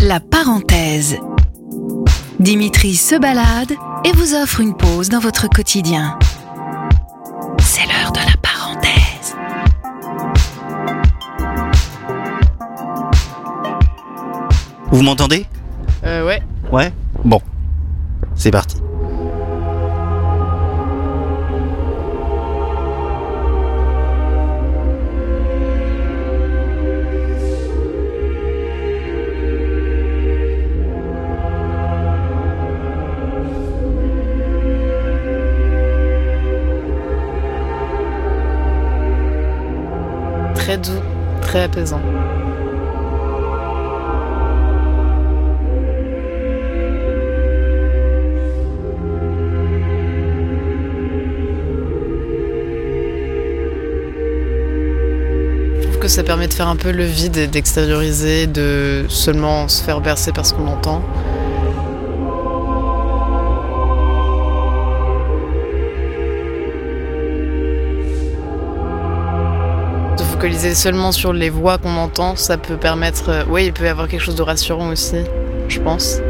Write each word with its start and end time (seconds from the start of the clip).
La 0.00 0.20
parenthèse. 0.20 1.16
Dimitri 2.38 2.94
se 2.94 3.16
balade 3.16 3.72
et 4.04 4.12
vous 4.12 4.34
offre 4.34 4.60
une 4.60 4.76
pause 4.76 5.08
dans 5.08 5.18
votre 5.18 5.48
quotidien. 5.48 6.18
C'est 7.58 7.86
l'heure 7.86 8.12
de 8.12 8.18
la 8.18 8.36
parenthèse. 8.42 9.34
Vous 14.90 15.02
m'entendez? 15.02 15.46
Euh, 16.04 16.24
ouais. 16.26 16.42
Ouais? 16.70 16.92
Bon. 17.24 17.40
C'est 18.34 18.50
parti. 18.50 18.76
Très 40.76 40.90
doux, 40.90 41.00
très 41.40 41.62
apaisant. 41.62 42.00
Je 55.80 55.82
trouve 55.82 55.98
que 55.98 56.08
ça 56.08 56.22
permet 56.22 56.46
de 56.46 56.52
faire 56.52 56.68
un 56.68 56.76
peu 56.76 56.90
le 56.90 57.04
vide 57.04 57.38
et 57.38 57.46
d'extérioriser, 57.46 58.46
de 58.46 59.06
seulement 59.08 59.68
se 59.68 59.82
faire 59.82 60.02
bercer 60.02 60.32
par 60.32 60.44
ce 60.44 60.52
qu'on 60.52 60.66
entend. 60.66 61.02
Focaliser 70.36 70.74
seulement 70.74 71.12
sur 71.12 71.32
les 71.32 71.48
voix 71.48 71.78
qu'on 71.78 71.96
entend, 71.96 72.36
ça 72.36 72.58
peut 72.58 72.76
permettre. 72.76 73.30
euh, 73.30 73.42
Oui, 73.48 73.64
il 73.66 73.72
peut 73.72 73.84
y 73.84 73.88
avoir 73.88 74.06
quelque 74.06 74.20
chose 74.20 74.34
de 74.36 74.42
rassurant 74.42 74.88
aussi, 74.90 75.16
je 75.66 75.80
pense. 75.80 76.20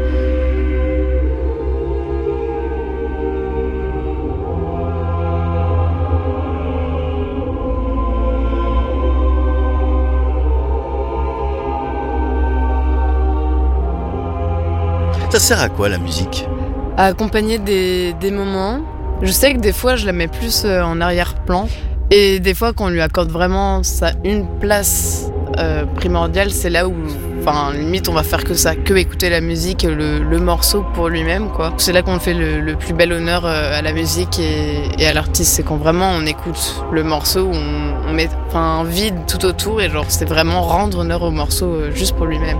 Ça 15.29 15.39
sert 15.39 15.61
à 15.61 15.67
quoi 15.67 15.89
la 15.89 15.97
musique? 15.97 16.47
À 16.95 17.05
accompagner 17.07 17.59
des, 17.59 18.13
des 18.13 18.31
moments. 18.31 18.79
Je 19.21 19.31
sais 19.31 19.53
que 19.53 19.59
des 19.59 19.73
fois, 19.73 19.95
je 19.97 20.05
la 20.05 20.13
mets 20.13 20.27
plus 20.29 20.63
euh, 20.63 20.81
en 20.81 21.01
arrière-plan. 21.01 21.67
Et 22.09 22.39
des 22.39 22.53
fois, 22.53 22.71
qu'on 22.71 22.87
lui 22.87 23.01
accorde 23.01 23.29
vraiment 23.29 23.83
ça, 23.83 24.11
une 24.23 24.47
place 24.59 25.29
euh, 25.57 25.85
primordiale, 25.85 26.51
c'est 26.51 26.69
là 26.69 26.87
où, 26.87 26.93
enfin, 27.41 27.73
limite, 27.73 28.07
on 28.07 28.13
va 28.13 28.23
faire 28.23 28.45
que 28.45 28.53
ça, 28.53 28.75
que 28.75 28.93
écouter 28.93 29.29
la 29.29 29.41
musique, 29.41 29.83
le, 29.83 30.19
le 30.19 30.39
morceau 30.39 30.85
pour 30.93 31.09
lui-même, 31.09 31.49
quoi. 31.49 31.73
C'est 31.77 31.91
là 31.91 32.03
qu'on 32.03 32.19
fait 32.19 32.33
le, 32.33 32.75
plus 32.75 32.93
bel 32.93 33.11
honneur 33.11 33.45
euh, 33.45 33.77
à 33.77 33.81
la 33.81 33.91
musique 33.91 34.39
et, 34.39 35.05
à 35.05 35.13
l'artiste. 35.13 35.53
C'est 35.53 35.63
quand 35.63 35.75
vraiment 35.75 36.11
on 36.11 36.25
écoute 36.25 36.81
le 36.93 37.03
morceau, 37.03 37.49
on, 37.51 38.09
on 38.09 38.13
met 38.13 38.29
enfin, 38.47 38.79
un 38.79 38.83
vide 38.85 39.15
tout 39.27 39.45
autour 39.45 39.81
et 39.81 39.89
genre, 39.89 40.05
c'est 40.07 40.29
vraiment 40.29 40.61
rendre 40.61 40.99
honneur 40.99 41.23
au 41.23 41.31
morceau 41.31 41.73
euh, 41.73 41.91
juste 41.91 42.15
pour 42.15 42.25
lui-même. 42.25 42.57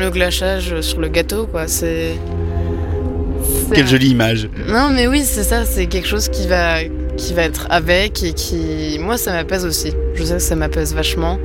Comme 0.00 0.06
le 0.06 0.10
glaçage 0.10 0.80
sur 0.80 1.00
le 1.00 1.08
gâteau, 1.08 1.46
quoi. 1.46 1.68
C'est. 1.68 2.12
Quelle 3.72 3.86
jolie 3.86 4.08
image. 4.10 4.48
Non, 4.68 4.90
mais 4.90 5.06
oui, 5.06 5.22
c'est 5.24 5.42
ça. 5.44 5.64
C'est 5.64 5.86
quelque 5.86 6.08
chose 6.08 6.28
qui 6.28 6.46
va, 6.48 6.82
qui 7.16 7.34
va 7.34 7.42
être 7.42 7.66
avec 7.70 8.22
et 8.22 8.32
qui. 8.32 8.98
Moi, 9.00 9.16
ça 9.18 9.32
m'apaise 9.32 9.64
aussi. 9.64 9.92
Je 10.14 10.24
sais 10.24 10.34
que 10.34 10.38
ça 10.40 10.56
m'apaise 10.56 10.94
vachement. 10.94 11.38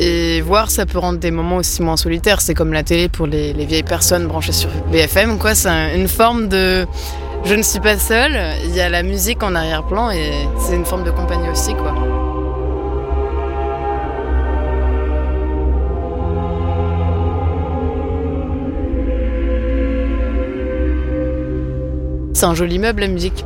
Et 0.00 0.40
voir, 0.42 0.70
ça 0.70 0.86
peut 0.86 0.98
rendre 0.98 1.18
des 1.18 1.30
moments 1.30 1.56
aussi 1.56 1.82
moins 1.82 1.96
solitaires. 1.96 2.40
C'est 2.40 2.54
comme 2.54 2.72
la 2.72 2.82
télé 2.84 3.08
pour 3.08 3.26
les, 3.26 3.52
les 3.52 3.66
vieilles 3.66 3.82
personnes 3.82 4.26
branchées 4.26 4.52
sur 4.52 4.70
BFM, 4.92 5.38
quoi. 5.38 5.54
C'est 5.54 5.68
un- 5.68 5.94
une 5.94 6.08
forme 6.08 6.48
de. 6.48 6.86
Je 7.44 7.54
ne 7.54 7.62
suis 7.62 7.80
pas 7.80 7.98
seule. 7.98 8.36
Il 8.64 8.74
y 8.74 8.80
a 8.80 8.88
la 8.88 9.02
musique 9.02 9.42
en 9.42 9.54
arrière-plan 9.54 10.10
et 10.10 10.30
c'est 10.60 10.74
une 10.74 10.84
forme 10.84 11.04
de 11.04 11.10
compagnie 11.10 11.48
aussi, 11.50 11.74
quoi. 11.74 11.94
C'est 22.38 22.46
un 22.46 22.54
joli 22.54 22.78
meuble, 22.78 23.00
la 23.00 23.08
musique. 23.08 23.44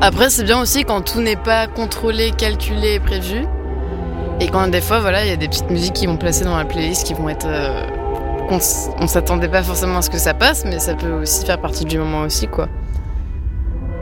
Après, 0.00 0.30
c'est 0.30 0.42
bien 0.42 0.60
aussi 0.60 0.82
quand 0.82 1.02
tout 1.02 1.20
n'est 1.20 1.36
pas 1.36 1.68
contrôlé, 1.68 2.32
calculé 2.32 2.98
prévu. 2.98 3.46
Et 4.40 4.48
quand 4.48 4.66
des 4.66 4.80
fois, 4.80 4.98
voilà, 4.98 5.24
il 5.24 5.30
y 5.30 5.32
a 5.32 5.36
des 5.36 5.46
petites 5.46 5.70
musiques 5.70 5.92
qui 5.92 6.06
vont 6.06 6.16
placer 6.16 6.42
dans 6.42 6.56
la 6.56 6.64
playlist 6.64 7.06
qui 7.06 7.14
vont 7.14 7.28
être. 7.28 7.46
euh, 7.46 7.86
on 8.50 9.06
s'attendait 9.06 9.48
pas 9.48 9.62
forcément 9.62 9.98
à 9.98 10.02
ce 10.02 10.10
que 10.10 10.18
ça 10.18 10.34
passe, 10.34 10.64
mais 10.64 10.80
ça 10.80 10.94
peut 10.94 11.12
aussi 11.12 11.46
faire 11.46 11.60
partie 11.60 11.84
du 11.84 11.98
moment 12.00 12.22
aussi, 12.22 12.48
quoi. 12.48 12.66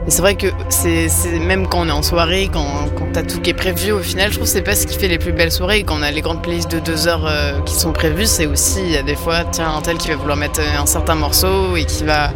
Et 0.07 0.11
c'est 0.11 0.21
vrai 0.21 0.35
que 0.35 0.47
c'est 0.69 1.09
même 1.39 1.67
quand 1.67 1.81
on 1.81 1.87
est 1.87 1.91
en 1.91 2.01
soirée, 2.01 2.49
quand, 2.51 2.65
quand 2.97 3.07
t'as 3.13 3.23
tout 3.23 3.41
qui 3.41 3.51
est 3.51 3.53
prévu, 3.53 3.91
au 3.91 3.99
final, 3.99 4.31
je 4.31 4.35
trouve 4.35 4.47
que 4.47 4.53
c'est 4.53 4.61
pas 4.61 4.75
ce 4.75 4.87
qui 4.87 4.97
fait 4.97 5.07
les 5.07 5.19
plus 5.19 5.33
belles 5.33 5.51
soirées. 5.51 5.83
Quand 5.83 5.99
on 5.99 6.01
a 6.01 6.11
les 6.11 6.21
grandes 6.21 6.41
playlists 6.41 6.71
de 6.71 6.79
deux 6.79 7.07
heures 7.07 7.27
euh, 7.27 7.59
qui 7.61 7.75
sont 7.75 7.91
prévues, 7.91 8.25
c'est 8.25 8.45
aussi, 8.45 8.79
il 8.81 8.91
y 8.91 8.97
a 8.97 9.03
des 9.03 9.15
fois, 9.15 9.43
tiens, 9.43 9.71
un 9.75 9.81
tel 9.81 9.97
qui 9.97 10.09
va 10.09 10.15
vouloir 10.15 10.37
mettre 10.37 10.61
un 10.61 10.85
certain 10.85 11.15
morceau 11.15 11.75
et 11.75 11.85
qui 11.85 12.05
va 12.05 12.31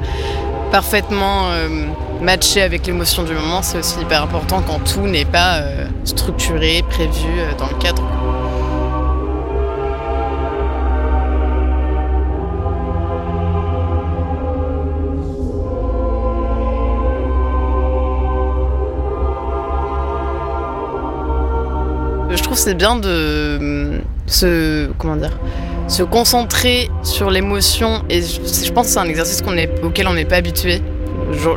parfaitement 0.72 1.52
euh, 1.52 1.88
matcher 2.22 2.62
avec 2.62 2.86
l'émotion 2.86 3.24
du 3.24 3.34
moment. 3.34 3.62
C'est 3.62 3.80
aussi 3.80 4.00
hyper 4.02 4.22
important 4.22 4.62
quand 4.66 4.80
tout 4.80 5.08
n'est 5.08 5.26
pas 5.26 5.56
euh, 5.56 5.88
structuré, 6.04 6.84
prévu 6.90 7.30
dans 7.58 7.68
le 7.68 7.76
cadre. 7.76 8.04
C'est 22.64 22.76
bien 22.76 22.96
de 22.96 23.58
hum, 23.60 24.02
se 24.26 24.90
comment 24.98 25.18
dire 25.18 25.38
se 25.90 26.02
concentrer 26.02 26.90
sur 27.04 27.30
l'émotion 27.30 28.04
et 28.10 28.22
je, 28.22 28.72
pense 28.72 28.88
que 28.88 28.94
c'est 28.94 29.00
un 29.00 29.10
exercice 29.10 29.44
auquel 29.84 30.08
on 30.08 30.14
n'est 30.14 30.24
pas 30.24 30.38
habitué. 30.38 30.82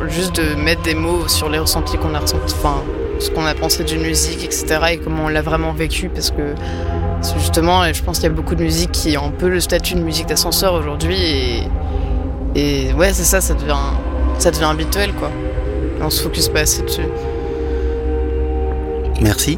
Juste 0.09 0.35
de 0.35 0.55
mettre 0.55 0.81
des 0.81 0.95
mots 0.95 1.29
sur 1.29 1.49
les 1.49 1.59
ressentis 1.59 1.97
qu'on 1.97 2.13
a 2.13 2.19
ressentis, 2.19 2.53
enfin 2.57 2.83
ce 3.19 3.31
qu'on 3.31 3.45
a 3.45 3.53
pensé 3.55 3.85
d'une 3.85 4.01
musique, 4.01 4.43
etc. 4.43 4.79
et 4.91 4.97
comment 4.97 5.25
on 5.25 5.27
l'a 5.29 5.41
vraiment 5.41 5.71
vécu 5.71 6.09
parce 6.09 6.31
que 6.31 6.55
justement, 7.39 7.83
je 7.93 8.03
pense 8.03 8.17
qu'il 8.17 8.27
y 8.27 8.31
a 8.31 8.35
beaucoup 8.35 8.55
de 8.55 8.63
musique 8.63 8.91
qui 8.91 9.17
ont 9.17 9.27
un 9.27 9.31
peu 9.31 9.47
le 9.47 9.61
statut 9.61 9.95
de 9.95 10.01
musique 10.01 10.27
d'ascenseur 10.27 10.73
aujourd'hui 10.73 11.63
et, 12.53 12.93
ouais 12.93 13.13
c'est 13.13 13.23
ça, 13.23 13.39
ça 13.39 13.53
devient 13.53 13.75
ça 14.39 14.51
devient 14.51 14.65
habituel 14.65 15.13
quoi. 15.13 15.31
On 16.01 16.09
se 16.09 16.21
focus 16.21 16.49
pas 16.49 16.61
assez 16.61 16.81
dessus. 16.81 17.07
Merci. 19.21 19.57